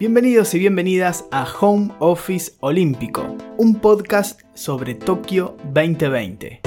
[0.00, 6.62] Bienvenidos y bienvenidas a Home Office Olímpico, un podcast sobre Tokio 2020.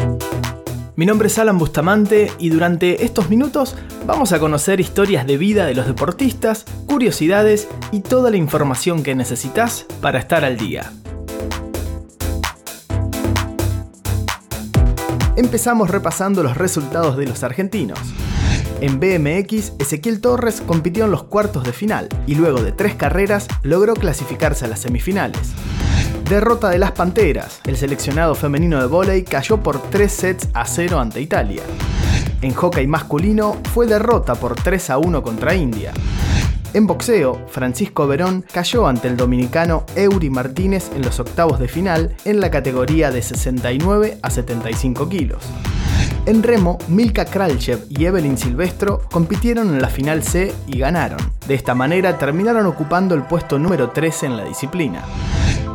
[0.96, 3.76] Mi nombre es Alan Bustamante y durante estos minutos
[4.06, 9.16] vamos a conocer historias de vida de los deportistas, curiosidades y toda la información que
[9.16, 10.94] necesitas para estar al día.
[15.36, 17.98] Empezamos repasando los resultados de los argentinos.
[18.84, 23.48] En BMX, Ezequiel Torres compitió en los cuartos de final y luego de tres carreras
[23.62, 25.54] logró clasificarse a las semifinales.
[26.30, 27.62] Derrota de las Panteras.
[27.66, 31.64] El seleccionado femenino de vóley cayó por 3 sets a 0 ante Italia.
[32.42, 35.94] En hockey masculino fue derrota por 3 a 1 contra India.
[36.74, 42.18] En boxeo, Francisco Verón cayó ante el dominicano Eury Martínez en los octavos de final
[42.26, 45.42] en la categoría de 69 a 75 kilos.
[46.26, 51.20] En remo, Milka Kralchev y Evelyn Silvestro compitieron en la final C y ganaron.
[51.48, 55.04] De esta manera terminaron ocupando el puesto número 13 en la disciplina.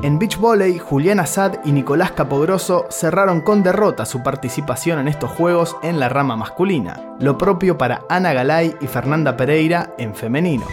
[0.03, 5.31] En beach volley, Julián Assad y Nicolás Capogroso cerraron con derrota su participación en estos
[5.31, 10.65] juegos en la rama masculina, lo propio para Ana Galay y Fernanda Pereira en femenino.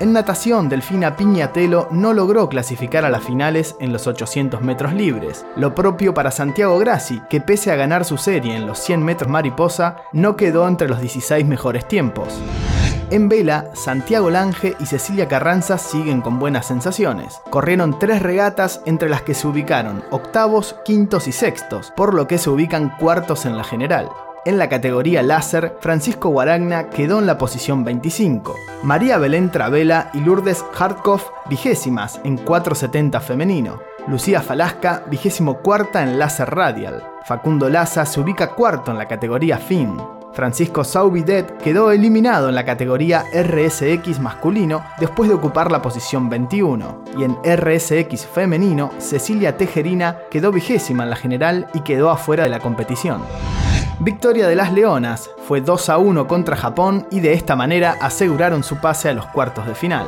[0.00, 5.44] En natación, Delfina Piñatelo no logró clasificar a las finales en los 800 metros libres,
[5.56, 9.30] lo propio para Santiago Grassi, que pese a ganar su serie en los 100 metros
[9.30, 12.40] mariposa, no quedó entre los 16 mejores tiempos.
[13.10, 17.42] En vela, Santiago Lange y Cecilia Carranza siguen con buenas sensaciones.
[17.50, 22.38] Corrieron tres regatas entre las que se ubicaron octavos, quintos y sextos, por lo que
[22.38, 24.08] se ubican cuartos en la general.
[24.46, 30.20] En la categoría láser, Francisco Guaragna quedó en la posición 25, María Belén Travela y
[30.20, 38.06] Lourdes Hartkoff vigésimas en 470 femenino, Lucía Falasca vigésimo cuarta en láser radial, Facundo Laza
[38.06, 39.98] se ubica cuarto en la categoría fin,
[40.32, 47.04] Francisco Saubidet quedó eliminado en la categoría RSX masculino después de ocupar la posición 21.
[47.18, 52.50] Y en RSX femenino, Cecilia Tejerina quedó vigésima en la general y quedó afuera de
[52.50, 53.22] la competición.
[54.00, 58.62] Victoria de las Leonas fue 2 a 1 contra Japón y de esta manera aseguraron
[58.62, 60.06] su pase a los cuartos de final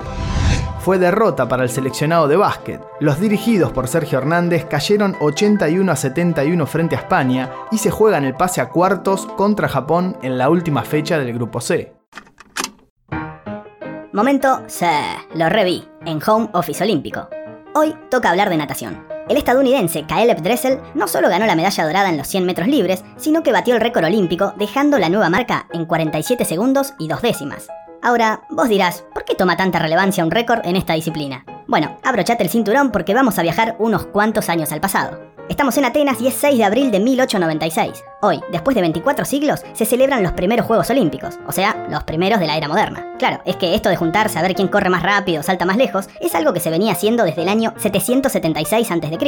[0.83, 2.81] fue derrota para el seleccionado de básquet.
[2.99, 8.25] Los dirigidos por Sergio Hernández cayeron 81 a 71 frente a España y se juegan
[8.25, 11.95] el pase a cuartos contra Japón en la última fecha del grupo C.
[14.13, 14.91] Momento, se
[15.35, 17.29] lo reví en Home Office Olímpico.
[17.75, 19.12] Hoy toca hablar de natación.
[19.33, 23.03] El estadounidense Caleb Dressel no solo ganó la medalla dorada en los 100 metros libres,
[23.17, 27.23] sino que batió el récord olímpico dejando la nueva marca en 47 segundos y dos
[27.23, 27.69] décimas.
[28.03, 31.47] Ahora, vos dirás, ¿por qué toma tanta relevancia un récord en esta disciplina?
[31.67, 35.19] Bueno, abrochate el cinturón porque vamos a viajar unos cuantos años al pasado.
[35.49, 38.05] Estamos en Atenas y es 6 de abril de 1896.
[38.25, 42.39] Hoy, después de 24 siglos, se celebran los primeros Juegos Olímpicos, o sea, los primeros
[42.39, 43.05] de la era moderna.
[43.19, 46.09] Claro, es que esto de juntarse a ver quién corre más rápido, salta más lejos,
[46.21, 49.19] es algo que se venía haciendo desde el año 776 a.C.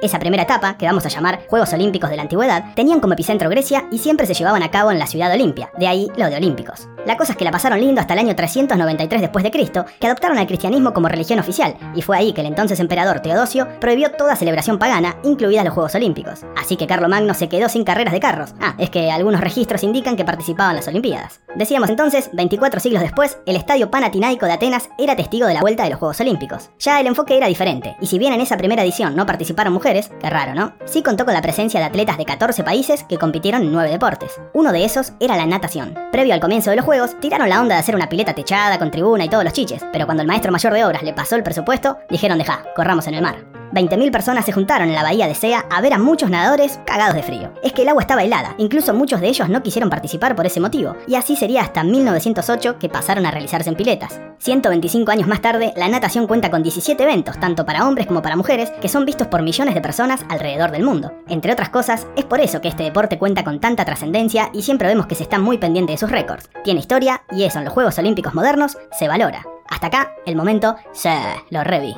[0.00, 3.50] Esa primera etapa, que vamos a llamar Juegos Olímpicos de la Antigüedad, tenían como epicentro
[3.50, 6.30] Grecia y siempre se llevaban a cabo en la ciudad de Olimpia, de ahí lo
[6.30, 6.88] de Olímpicos.
[7.04, 10.06] La cosa es que la pasaron lindo hasta el año 393 después de Cristo, que
[10.06, 14.12] adoptaron al cristianismo como religión oficial, y fue ahí que el entonces emperador Teodosio prohibió
[14.12, 16.44] toda celebración pagana, incluidas los Juegos Olímpicos.
[16.56, 18.20] Así que Carlomagno se quedó sin carreras de
[18.60, 21.40] Ah, es que algunos registros indican que participaba en las Olimpiadas.
[21.54, 25.84] Decíamos entonces, 24 siglos después, el Estadio Panatinaico de Atenas era testigo de la vuelta
[25.84, 26.70] de los Juegos Olímpicos.
[26.78, 30.10] Ya el enfoque era diferente, y si bien en esa primera edición no participaron mujeres,
[30.20, 30.74] qué raro, ¿no?
[30.84, 34.40] Sí contó con la presencia de atletas de 14 países que compitieron en 9 deportes.
[34.52, 35.94] Uno de esos era la natación.
[36.12, 38.90] Previo al comienzo de los Juegos, tiraron la onda de hacer una pileta techada con
[38.90, 41.42] tribuna y todos los chiches, pero cuando el maestro mayor de obras le pasó el
[41.42, 43.55] presupuesto, dijeron deja, corramos en el mar.
[43.72, 47.14] 20.000 personas se juntaron en la bahía de Sea a ver a muchos nadadores cagados
[47.14, 47.52] de frío.
[47.62, 50.60] Es que el agua estaba helada, incluso muchos de ellos no quisieron participar por ese
[50.60, 54.20] motivo, y así sería hasta 1908 que pasaron a realizarse en piletas.
[54.38, 58.36] 125 años más tarde, la natación cuenta con 17 eventos, tanto para hombres como para
[58.36, 61.12] mujeres, que son vistos por millones de personas alrededor del mundo.
[61.28, 64.88] Entre otras cosas, es por eso que este deporte cuenta con tanta trascendencia y siempre
[64.88, 66.50] vemos que se está muy pendiente de sus récords.
[66.64, 69.44] Tiene historia y eso en los Juegos Olímpicos modernos se valora.
[69.68, 71.10] Hasta acá, el momento, se
[71.50, 71.96] lo reví.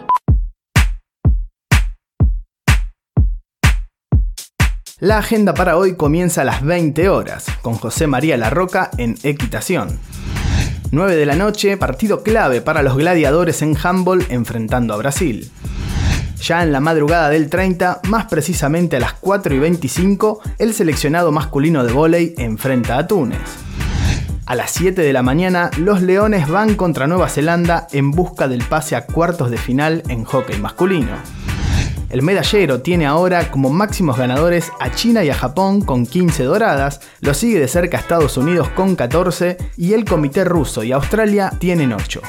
[5.00, 9.97] La agenda para hoy comienza a las 20 horas, con José María Larroca en Equitación.
[10.91, 15.53] 9 de la noche, partido clave para los gladiadores en handball enfrentando a Brasil.
[16.43, 21.31] Ya en la madrugada del 30, más precisamente a las 4 y 25, el seleccionado
[21.31, 23.39] masculino de vóley enfrenta a Túnez.
[24.47, 28.65] A las 7 de la mañana, los Leones van contra Nueva Zelanda en busca del
[28.65, 31.12] pase a cuartos de final en hockey masculino.
[32.11, 37.01] El medallero tiene ahora como máximos ganadores a China y a Japón con 15 doradas,
[37.21, 41.93] lo sigue de cerca Estados Unidos con 14 y el comité ruso y Australia tienen
[41.93, 42.23] 8.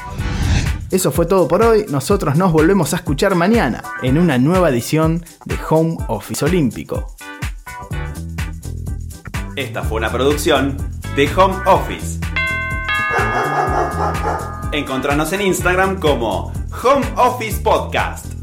[0.91, 5.23] Eso fue todo por hoy, nosotros nos volvemos a escuchar mañana en una nueva edición
[5.45, 7.15] de Home Office Olímpico.
[9.55, 10.75] Esta fue una producción
[11.15, 12.19] de Home Office.
[14.73, 16.51] Encontranos en Instagram como
[16.83, 18.38] Home Office Podcast.